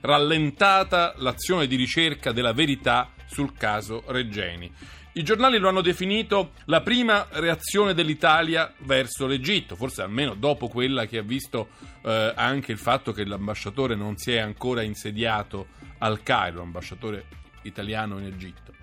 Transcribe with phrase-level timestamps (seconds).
[0.00, 4.72] rallentata l'azione di ricerca della verità sul caso Regeni.
[5.12, 11.06] I giornali lo hanno definito la prima reazione dell'Italia verso l'Egitto, forse almeno dopo quella
[11.06, 11.68] che ha visto
[12.02, 17.24] eh, anche il fatto che l'ambasciatore non si è ancora insediato al Cairo, l'ambasciatore
[17.62, 18.74] italiano in Egitto.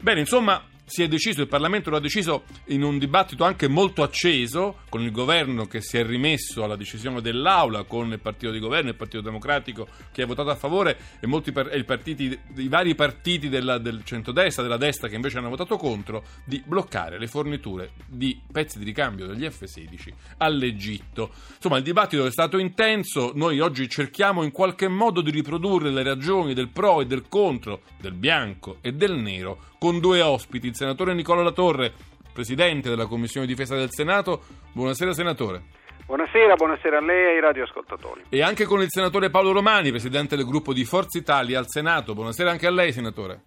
[0.00, 4.02] Bene, insomma, si è deciso, il Parlamento lo ha deciso in un dibattito anche molto
[4.02, 8.58] acceso, con il governo che si è rimesso alla decisione dell'Aula, con il partito di
[8.58, 12.94] governo, il Partito Democratico che ha votato a favore e, molti, e partiti, i, vari
[12.94, 17.92] partiti della, del centrodestra, della destra che invece hanno votato contro, di bloccare le forniture
[18.06, 21.30] di pezzi di ricambio degli F-16 all'Egitto.
[21.54, 26.02] Insomma, il dibattito è stato intenso, noi oggi cerchiamo in qualche modo di riprodurre le
[26.02, 30.74] ragioni del pro e del contro, del bianco e del nero, con due ospiti il
[30.74, 31.92] senatore Nicola Latorre,
[32.32, 34.40] presidente della Commissione Difesa del Senato.
[34.72, 35.64] Buonasera senatore.
[36.06, 38.22] Buonasera, buonasera a lei e ai radioascoltatori.
[38.30, 42.14] E anche con il senatore Paolo Romani, presidente del gruppo di Forza Italia al Senato.
[42.14, 43.42] Buonasera anche a lei, senatore.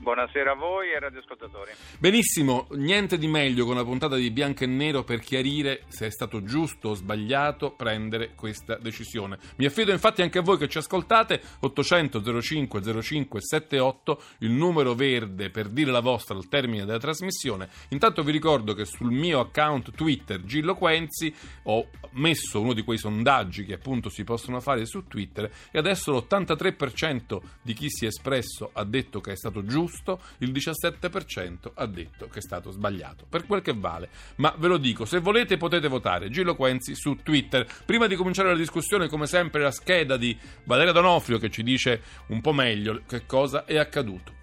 [0.00, 1.72] Buonasera a voi e radioascoltatori.
[1.98, 6.10] Benissimo, niente di meglio con una puntata di bianco e nero per chiarire se è
[6.10, 9.38] stato giusto o sbagliato prendere questa decisione.
[9.56, 14.94] Mi affido infatti anche a voi che ci ascoltate, 800 05 05 78, il numero
[14.94, 17.68] verde per dire la vostra al termine della trasmissione.
[17.88, 22.98] Intanto vi ricordo che sul mio account Twitter Gillo Quenzi ho messo uno di quei
[22.98, 28.08] sondaggi che appunto si possono fare su Twitter e adesso l'83% di chi si è
[28.08, 32.70] espresso ha detto che è stato giusto giusto, il 17% ha detto che è stato
[32.70, 33.26] sbagliato.
[33.28, 34.08] Per quel che vale.
[34.36, 37.66] Ma ve lo dico, se volete potete votare Gillo Quenzi su Twitter.
[37.84, 42.02] Prima di cominciare la discussione, come sempre, la scheda di Valeria Donofrio che ci dice
[42.28, 44.36] un po' meglio che cosa è accaduto.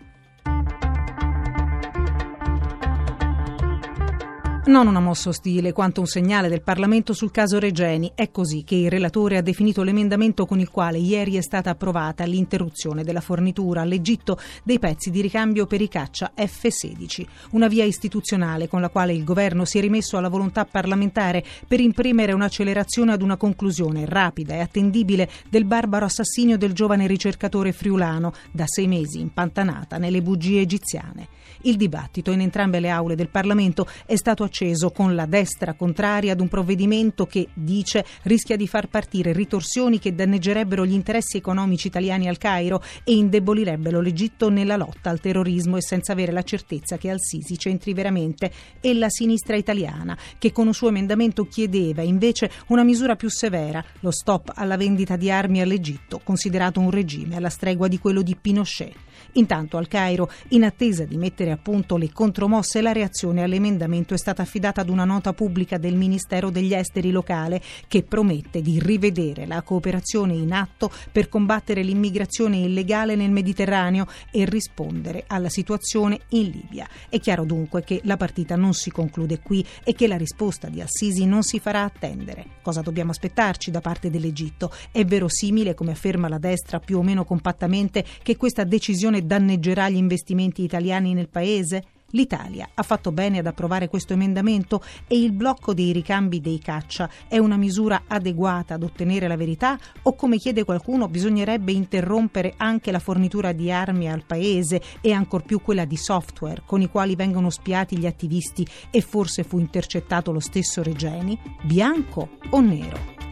[4.68, 8.14] Non una mossa ostile, quanto un segnale del Parlamento sul caso Regeni.
[8.16, 12.24] È così che il relatore ha definito l'emendamento con il quale ieri è stata approvata
[12.24, 17.28] l'interruzione della fornitura all'Egitto dei pezzi di ricambio per i caccia F-16.
[17.52, 21.80] Una via istituzionale con la quale il governo si è rimesso alla volontà parlamentare per
[21.80, 28.34] imprimere un'accelerazione ad una conclusione rapida e attendibile del barbaro assassinio del giovane ricercatore friulano,
[28.52, 31.28] da sei mesi impantanata nelle bugie egiziane.
[31.62, 36.34] Il dibattito in entrambe le aule del Parlamento è stato acceso con la destra contraria
[36.34, 41.88] ad un provvedimento che, dice, rischia di far partire ritorsioni che danneggerebbero gli interessi economici
[41.88, 46.98] italiani al Cairo e indebolirebbero l'Egitto nella lotta al terrorismo e senza avere la certezza
[46.98, 48.52] che Al-Sisi c'entri veramente
[48.82, 53.84] e la sinistra italiana, che con un suo emendamento chiedeva invece una misura più severa,
[54.02, 58.36] lo stop alla vendita di armi all'Egitto, considerato un regime alla stregua di quello di
[58.36, 58.94] Pinochet.
[59.38, 64.18] Intanto al Cairo, in attesa di mettere a punto le contromosse, la reazione all'emendamento è
[64.18, 69.46] stata affidata ad una nota pubblica del Ministero degli Esteri locale che promette di rivedere
[69.46, 76.50] la cooperazione in atto per combattere l'immigrazione illegale nel Mediterraneo e rispondere alla situazione in
[76.50, 76.88] Libia.
[77.10, 80.80] È chiaro dunque che la partita non si conclude qui e che la risposta di
[80.80, 82.46] Assisi non si farà attendere.
[82.62, 84.72] Cosa dobbiamo aspettarci da parte dell'Egitto?
[84.92, 89.98] È verosimile, come afferma la destra più o meno compattamente, che questa decisione danneggerà gli
[89.98, 91.84] investimenti italiani nel Paese?
[92.12, 97.10] L'Italia ha fatto bene ad approvare questo emendamento e il blocco dei ricambi dei caccia
[97.28, 102.92] è una misura adeguata ad ottenere la verità o come chiede qualcuno bisognerebbe interrompere anche
[102.92, 107.16] la fornitura di armi al paese e ancor più quella di software con i quali
[107.16, 111.38] vengono spiati gli attivisti e forse fu intercettato lo stesso Regeni?
[111.64, 113.25] Bianco o nero?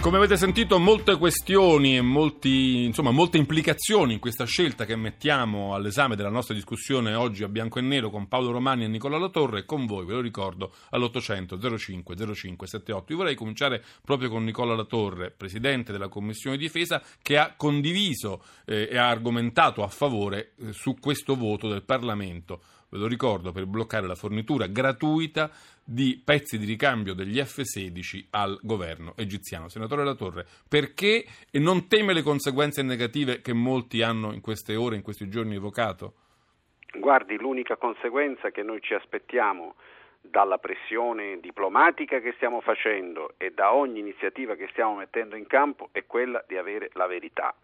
[0.00, 5.74] Come avete sentito, molte questioni e molti, insomma, molte implicazioni in questa scelta che mettiamo
[5.74, 9.64] all'esame della nostra discussione oggi a bianco e nero con Paolo Romani e Nicola Latorre.
[9.64, 13.12] Con voi, ve lo ricordo, all'800 05 05 78.
[13.12, 18.88] Io vorrei cominciare proprio con Nicola Latorre, presidente della Commissione Difesa, che ha condiviso eh,
[18.90, 22.60] e ha argomentato a favore eh, su questo voto del Parlamento
[22.90, 25.50] ve lo ricordo, per bloccare la fornitura gratuita
[25.84, 29.68] di pezzi di ricambio degli F-16 al governo egiziano.
[29.68, 35.02] Senatore Latorre, perché non teme le conseguenze negative che molti hanno in queste ore, in
[35.02, 36.14] questi giorni evocato?
[36.98, 39.74] Guardi, l'unica conseguenza che noi ci aspettiamo
[40.20, 45.88] dalla pressione diplomatica che stiamo facendo e da ogni iniziativa che stiamo mettendo in campo
[45.92, 47.54] è quella di avere la verità.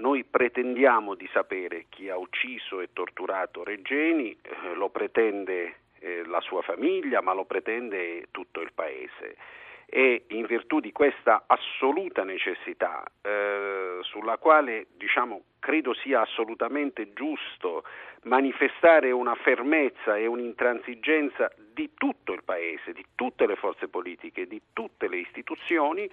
[0.00, 6.40] Noi pretendiamo di sapere chi ha ucciso e torturato Regeni, eh, lo pretende eh, la
[6.40, 9.36] sua famiglia, ma lo pretende tutto il Paese.
[9.84, 17.84] E in virtù di questa assoluta necessità, eh, sulla quale diciamo, credo sia assolutamente giusto
[18.22, 24.62] manifestare una fermezza e un'intransigenza di tutto il Paese, di tutte le forze politiche, di
[24.72, 26.10] tutte le istituzioni,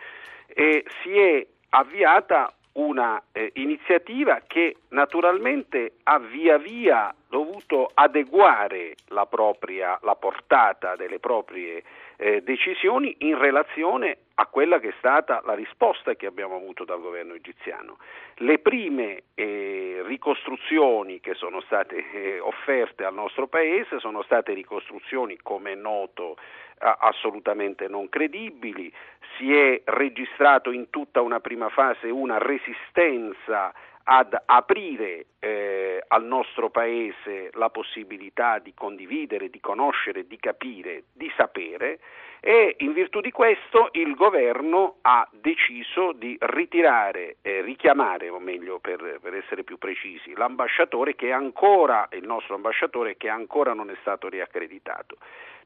[1.04, 9.98] si è avviata una eh, iniziativa che naturalmente ha via via dovuto adeguare la, propria,
[10.02, 11.84] la portata delle proprie
[12.18, 17.02] eh, decisioni in relazione a quella che è stata la risposta che abbiamo avuto dal
[17.02, 17.98] governo egiziano.
[18.36, 25.38] Le prime eh, ricostruzioni che sono state eh, offerte al nostro Paese sono state ricostruzioni,
[25.42, 26.38] come è noto,
[26.80, 28.92] assolutamente non credibili,
[29.38, 33.74] si è registrato in tutta una prima fase una resistenza
[34.10, 41.30] ad aprire eh, al nostro Paese la possibilità di condividere, di conoscere, di capire, di
[41.36, 42.00] sapere
[42.40, 48.80] e in virtù di questo il governo ha deciso di ritirare, eh, richiamare, o meglio
[48.80, 53.96] per, per, essere più precisi, l'ambasciatore che ancora, il nostro ambasciatore che ancora non è
[54.00, 55.18] stato riaccreditato.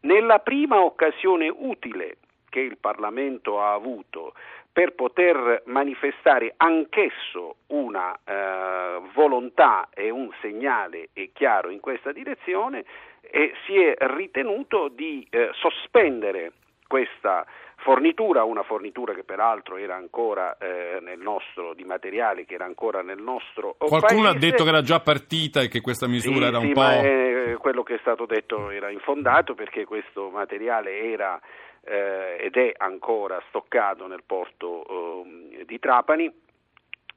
[0.01, 2.17] Nella prima occasione utile
[2.49, 4.33] che il Parlamento ha avuto
[4.71, 12.85] per poter manifestare anch'esso una eh, volontà e un segnale chiaro in questa direzione,
[13.21, 16.53] eh, si è ritenuto di eh, sospendere
[16.87, 17.45] questa
[17.77, 23.01] fornitura, una fornitura che peraltro era ancora eh, nel nostro, di materiale che era ancora
[23.01, 24.27] nel nostro Qualcuno paese.
[24.27, 26.79] ha detto che era già partita e che questa misura sì, era un sì, po'...
[26.79, 31.39] Ma, eh, quello che è stato detto era infondato perché questo materiale era
[31.83, 36.31] eh, ed è ancora stoccato nel porto eh, di Trapani.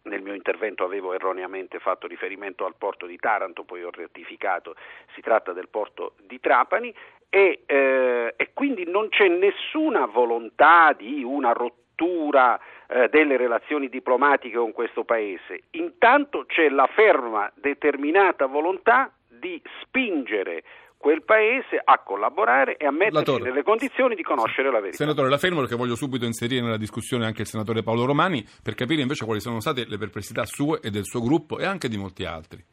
[0.04, 4.76] Nel mio intervento avevo erroneamente fatto riferimento al porto di Taranto, poi ho rettificato,
[5.14, 6.94] si tratta del porto di Trapani
[7.30, 14.56] e, eh, e quindi non c'è nessuna volontà di una rottura eh, delle relazioni diplomatiche
[14.56, 15.62] con questo Paese.
[15.70, 20.62] Intanto c'è la ferma, determinata volontà di spingere
[21.04, 24.96] quel paese a collaborare e a mettersi nelle condizioni di conoscere la verità.
[24.96, 28.74] Senatore, la fermo perché voglio subito inserire nella discussione anche il senatore Paolo Romani per
[28.74, 31.98] capire invece quali sono state le perplessità sue e del suo gruppo e anche di
[31.98, 32.64] molti altri.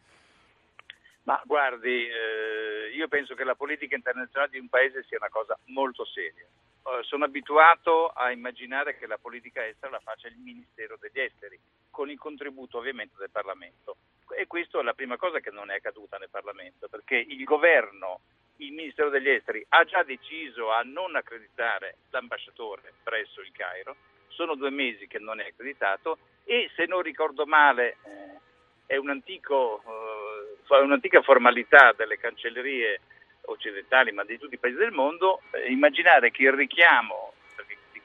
[1.24, 5.60] Ma guardi, eh, io penso che la politica internazionale di un paese sia una cosa
[5.66, 6.46] molto seria.
[6.46, 11.60] Eh, sono abituato a immaginare che la politica estera la faccia il Ministero degli Esteri,
[11.90, 13.98] con il contributo ovviamente del Parlamento.
[14.36, 18.22] E questa è la prima cosa che non è accaduta nel Parlamento, perché il governo,
[18.58, 23.96] il Ministero degli Esteri, ha già deciso a non accreditare l'ambasciatore presso il Cairo,
[24.28, 27.98] sono due mesi che non è accreditato e se non ricordo male
[28.86, 33.00] è un antico, uh, un'antica formalità delle cancellerie
[33.46, 37.34] occidentali, ma di tutti i paesi del mondo, eh, immaginare che il richiamo,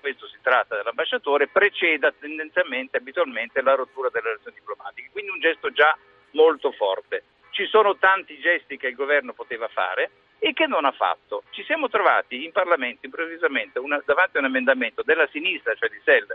[0.06, 5.08] questo si tratta dell'ambasciatore, preceda tendenzialmente, abitualmente, la rottura delle relazioni diplomatiche.
[5.10, 5.98] Quindi un gesto già
[6.36, 7.24] molto forte.
[7.50, 11.42] Ci sono tanti gesti che il governo poteva fare e che non ha fatto.
[11.50, 16.00] Ci siamo trovati in Parlamento improvvisamente una, davanti a un emendamento della sinistra, cioè di
[16.04, 16.26] Sell,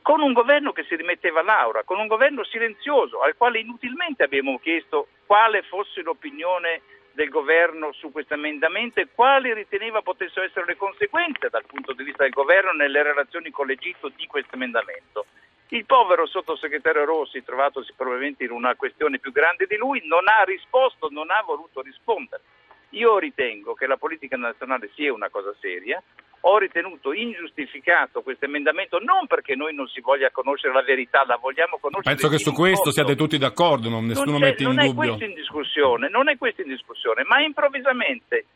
[0.00, 4.58] con un governo che si rimetteva all'aura, con un governo silenzioso al quale inutilmente abbiamo
[4.58, 10.76] chiesto quale fosse l'opinione del governo su questo emendamento e quali riteneva potessero essere le
[10.76, 15.26] conseguenze dal punto di vista del governo nelle relazioni con l'Egitto di questo emendamento.
[15.72, 20.42] Il povero sottosegretario Rossi, trovatosi probabilmente in una questione più grande di lui, non ha
[20.42, 22.42] risposto, non ha voluto rispondere.
[22.90, 26.02] Io ritengo che la politica nazionale sia una cosa seria,
[26.42, 31.36] ho ritenuto ingiustificato questo emendamento non perché noi non si voglia conoscere la verità, la
[31.36, 32.16] vogliamo conoscere.
[32.16, 32.90] Penso che su questo modo.
[32.90, 34.92] siate tutti d'accordo, non, nessuno non mette in non dubbio.
[34.92, 38.46] Non è questo in discussione, non è questo in discussione, ma improvvisamente,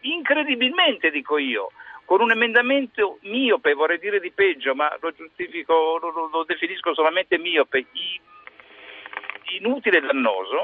[0.00, 1.70] incredibilmente dico io,
[2.04, 7.38] con un emendamento miope, vorrei dire di peggio, ma lo giustifico, lo, lo, definisco solamente
[7.38, 7.86] miope,
[9.58, 10.62] inutile e dannoso,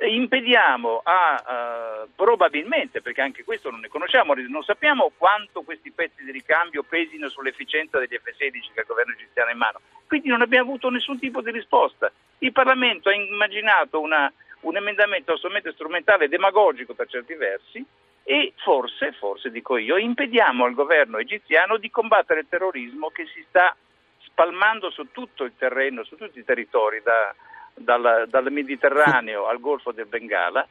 [0.00, 6.22] impediamo a uh, probabilmente, perché anche questo non ne conosciamo, non sappiamo quanto questi pezzi
[6.22, 9.80] di ricambio pesino sull'efficienza degli F-16 che il governo egiziano ha in mano.
[10.06, 12.12] Quindi non abbiamo avuto nessun tipo di risposta.
[12.38, 17.84] Il Parlamento ha immaginato una, un emendamento assolutamente strumentale e demagogico per certi versi
[18.30, 23.42] e forse, forse dico io, impediamo al governo egiziano di combattere il terrorismo che si
[23.48, 23.74] sta
[24.18, 27.34] spalmando su tutto il terreno, su tutti i territori da,
[27.72, 30.68] dal, dal Mediterraneo al Golfo del Bengala,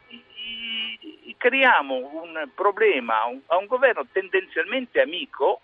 [1.35, 5.61] creiamo un problema a un, a un governo tendenzialmente amico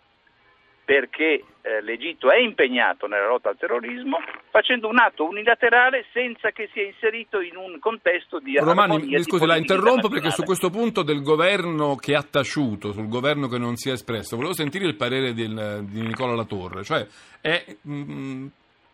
[0.85, 4.17] perché eh, l'Egitto è impegnato nella lotta al terrorismo,
[4.49, 9.45] facendo un atto unilaterale senza che sia inserito in un contesto di Romani, mi scusi,
[9.45, 13.77] la interrompo perché su questo punto del governo che ha taciuto, sul governo che non
[13.77, 17.05] si è espresso, volevo sentire il parere del, di Nicola Latorre, cioè
[17.39, 18.47] è mh, mm,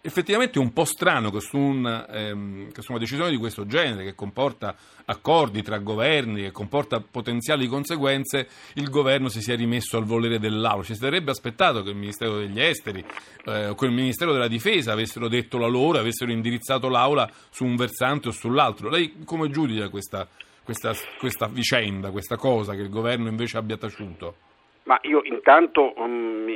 [0.09, 3.65] effettivamente è un po' strano che su, un, ehm, che su, una decisione di questo
[3.65, 4.75] genere, che comporta
[5.05, 10.83] accordi tra governi, che comporta potenziali conseguenze, il governo si sia rimesso al volere dell'Aula.
[10.83, 13.03] Ci sarebbe aspettato che il Ministero degli Esteri
[13.45, 17.63] eh, o che il Ministero della Difesa avessero detto la loro, avessero indirizzato l'Aula su
[17.63, 18.89] un versante o sull'altro.
[18.89, 20.27] Lei come giudica questa,
[20.63, 24.48] questa, questa vicenda, questa cosa che il governo invece abbia taciuto?
[24.83, 26.47] Ma io intanto um,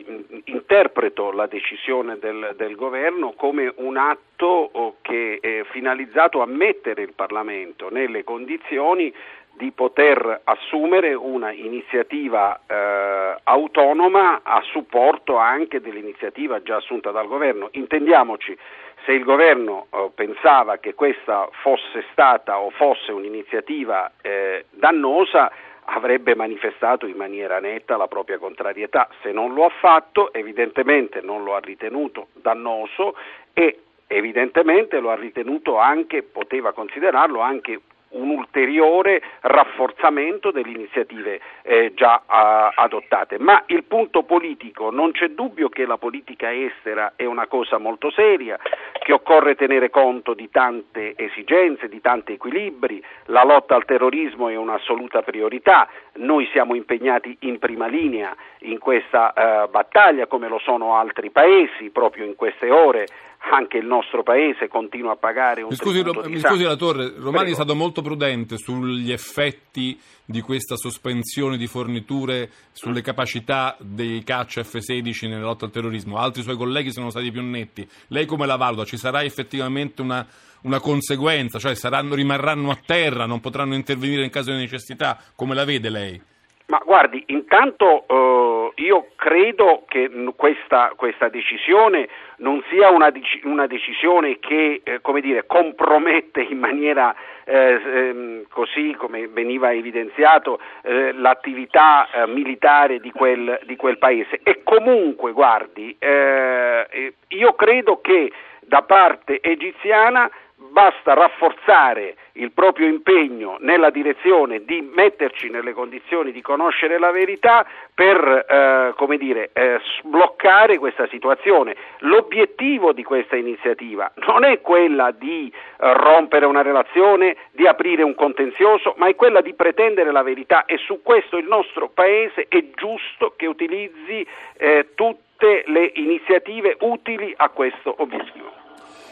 [0.45, 7.03] interpreto la decisione del, del, governo come un atto oh, che è finalizzato a mettere
[7.03, 9.13] il Parlamento nelle condizioni
[9.55, 17.69] di poter assumere una iniziativa eh, autonoma a supporto anche dell'iniziativa già assunta dal governo.
[17.73, 18.57] Intendiamoci,
[19.05, 25.51] se il governo eh, pensava che questa fosse stata o fosse un'iniziativa eh, dannosa,
[25.85, 29.09] avrebbe manifestato in maniera netta la propria contrarietà.
[29.21, 33.15] Se non lo ha fatto, evidentemente non lo ha ritenuto dannoso
[33.53, 37.81] e evidentemente lo ha ritenuto anche, poteva considerarlo anche
[38.13, 43.37] un ulteriore rafforzamento delle iniziative eh, già uh, adottate.
[43.39, 48.11] Ma il punto politico, non c'è dubbio che la politica estera è una cosa molto
[48.11, 48.59] seria,
[49.03, 54.55] che occorre tenere conto di tante esigenze, di tanti equilibri, la lotta al terrorismo è
[54.55, 60.95] un'assoluta priorità, noi siamo impegnati in prima linea in questa uh, battaglia come lo sono
[60.95, 63.07] altri paesi, proprio in queste ore
[63.51, 67.09] anche il nostro paese continua a pagare un mi scusi, ro- mi scusi la Torre,
[67.09, 67.51] Romani Prego.
[67.51, 74.63] è stato molto prudente sugli effetti di questa sospensione di forniture sulle capacità dei caccia
[74.63, 76.17] F-16 nella lotta al terrorismo.
[76.17, 77.87] Altri suoi colleghi sono stati più netti.
[78.07, 78.85] Lei come la valuta?
[78.85, 80.25] Ci sarà effettivamente una,
[80.61, 81.59] una conseguenza?
[81.59, 85.19] Cioè saranno, rimarranno a terra, non potranno intervenire in caso di necessità?
[85.35, 86.21] Come la vede lei?
[86.65, 93.11] Ma guardi, intanto eh, io credo che questa, questa, decisione non sia una,
[93.43, 101.11] una decisione che eh, dire, compromette in maniera eh, ehm, così come veniva evidenziato eh,
[101.11, 104.39] l'attività eh, militare di quel, di quel, paese.
[104.41, 110.29] E comunque, guardi, eh, io credo che da parte egiziana
[110.73, 117.63] basta rafforzare il proprio impegno nella direzione di metterci nelle condizioni di conoscere la verità
[117.93, 121.75] per eh, come dire, eh, sbloccare questa situazione.
[121.99, 128.15] L'obiettivo di questa iniziativa non è quella di eh, rompere una relazione, di aprire un
[128.15, 132.65] contenzioso, ma è quella di pretendere la verità e su questo il nostro Paese è
[132.73, 134.25] giusto che utilizzi
[134.57, 138.62] eh, tutte le iniziative utili a questo obiettivo.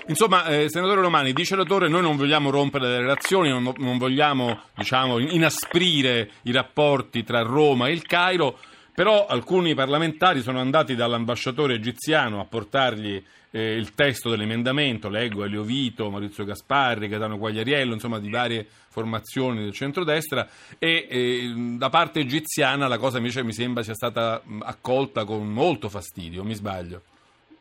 [0.08, 3.98] Insomma, eh, senatore Romani, dice la Torre, noi non vogliamo rompere le relazioni, non, non
[3.98, 8.58] vogliamo diciamo, inasprire i rapporti tra Roma e il Cairo,
[8.94, 15.64] però alcuni parlamentari sono andati dall'ambasciatore egiziano a portargli eh, il testo dell'emendamento, leggo Elio
[15.64, 20.48] Vito, Maurizio Gasparri, Gaetano Quagliariello, insomma di varie formazioni del centrodestra
[20.80, 25.90] e eh, da parte egiziana la cosa invece mi sembra sia stata accolta con molto
[25.90, 27.02] fastidio, mi sbaglio?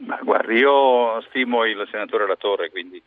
[0.01, 3.03] Ma guardi, io stimo il senatore Latorre, quindi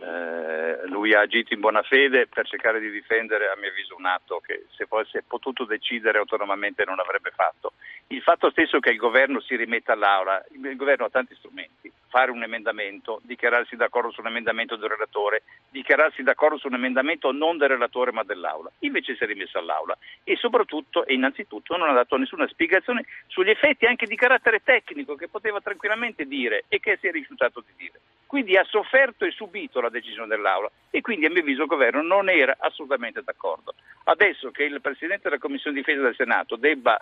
[0.00, 4.06] eh, lui ha agito in buona fede per cercare di difendere, a mio avviso, un
[4.06, 7.72] atto che se fosse potuto decidere autonomamente non avrebbe fatto.
[8.08, 12.30] Il fatto stesso che il governo si rimetta all'Aula, il governo ha tanti strumenti, fare
[12.30, 17.58] un emendamento, dichiararsi d'accordo su un emendamento del relatore, dichiararsi d'accordo su un emendamento non
[17.58, 18.70] del relatore ma dell'Aula.
[18.80, 23.50] Invece si è rimesso all'Aula e soprattutto e innanzitutto non ha dato nessuna spiegazione sugli
[23.50, 27.72] effetti anche di carattere tecnico che poteva tranquillamente dire e che si è rifiutato di
[27.76, 28.00] dire.
[28.26, 32.02] Quindi ha sofferto e subito la decisione dell'Aula e quindi a mio avviso il governo
[32.02, 33.74] non era assolutamente d'accordo.
[34.04, 37.00] Adesso che il Presidente della Commissione Difesa del Senato debba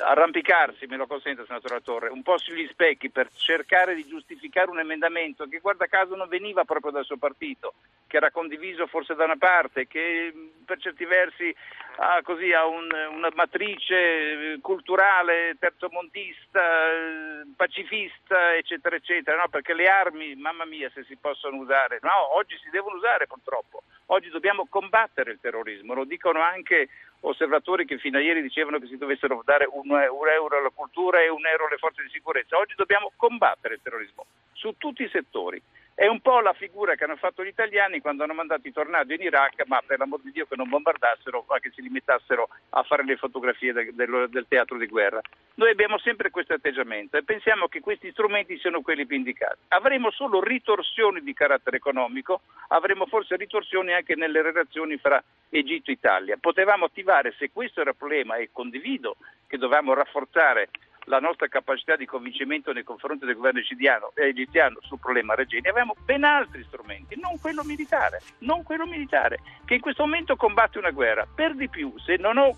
[0.00, 4.78] arrampicarsi, me lo consente senatore Torre, un po' sugli specchi per cercare di giustificare un
[4.78, 7.74] emendamento che guarda caso non veniva proprio dal suo partito,
[8.06, 10.32] che era condiviso forse da una parte, che
[10.64, 11.54] per certi versi
[11.96, 19.48] ha, così, ha un, una matrice eh, culturale terzomontista, eh, pacifista, eccetera, eccetera, no?
[19.48, 23.82] perché le armi, mamma mia, se si possono usare, no, oggi si devono usare purtroppo,
[24.06, 26.88] oggi dobbiamo combattere il terrorismo, lo dicono anche
[27.20, 31.28] osservatori che fino a ieri dicevano che si dovessero dare un, euro alla cultura e
[31.28, 32.56] un euro alle forze di sicurezza.
[32.56, 35.60] Oggi dobbiamo combattere il terrorismo su tutti i settori.
[35.98, 39.12] È un po' la figura che hanno fatto gli italiani quando hanno mandato i tornado
[39.12, 42.84] in Iraq, ma per l'amor di Dio che non bombardassero, ma che si limitassero a
[42.84, 45.20] fare le fotografie del, del, del teatro di guerra.
[45.54, 49.58] Noi abbiamo sempre questo atteggiamento e pensiamo che questi strumenti siano quelli più indicati.
[49.70, 55.94] Avremo solo ritorsioni di carattere economico, avremo forse ritorsioni anche nelle relazioni fra Egitto e
[55.94, 56.36] Italia.
[56.40, 59.16] Potevamo attivare, se questo era il problema, e condivido
[59.48, 60.68] che dovevamo rafforzare
[61.08, 65.94] la nostra capacità di convincimento nei confronti del governo egiziano, egiziano sul problema Regeni, avevamo
[66.04, 70.90] ben altri strumenti, non quello militare, non quello militare, che in questo momento combatte una
[70.90, 71.26] guerra.
[71.32, 72.56] Per di più, se non ho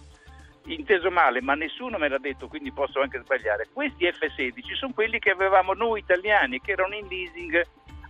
[0.67, 5.19] inteso male, ma nessuno me l'ha detto, quindi posso anche sbagliare, questi F-16 sono quelli
[5.19, 7.65] che avevamo noi italiani, che erano in leasing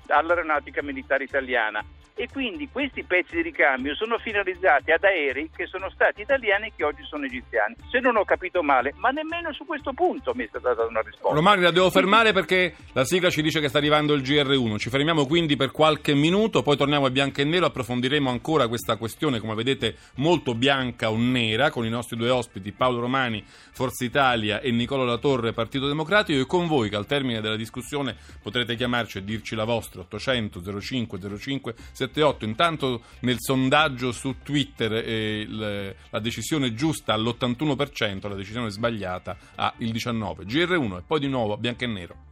[0.09, 1.85] all'aeronautica militare italiana
[2.21, 6.73] e quindi questi pezzi di ricambio sono finalizzati ad aerei che sono stati italiani e
[6.77, 7.75] che oggi sono egiziani.
[7.91, 11.01] Se non ho capito male, ma nemmeno su questo punto mi è stata data una
[11.01, 11.35] risposta.
[11.35, 14.77] Romani, la devo fermare perché la sigla ci dice che sta arrivando il GR1.
[14.77, 18.97] Ci fermiamo quindi per qualche minuto, poi torniamo a bianco e nero, approfondiremo ancora questa
[18.97, 24.05] questione, come vedete, molto bianca o nera, con i nostri due ospiti, Paolo Romani, Forza
[24.05, 28.77] Italia e Nicola Latorre, Partito Democratico, e con voi che al termine della discussione potrete
[28.77, 31.75] chiamarci e dirci la vostra, 800 05 05
[32.11, 32.45] 78.
[32.45, 39.73] Intanto nel sondaggio su Twitter eh, il, la decisione giusta all'81%, la decisione sbagliata al
[39.79, 40.45] 19%.
[40.45, 42.30] GR1 e poi di nuovo bianco e nero.